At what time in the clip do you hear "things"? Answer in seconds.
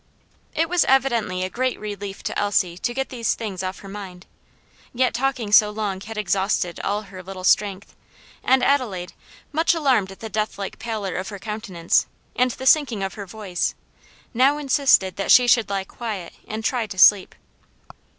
3.35-3.61